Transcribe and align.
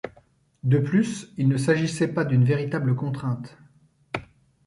De 0.63 0.79
plus 0.79 1.31
il 1.37 1.47
ne 1.47 1.57
s'agissait 1.57 2.11
pas 2.11 2.25
d'une 2.25 2.43
véritable 2.43 2.95
contrainte. 2.95 3.55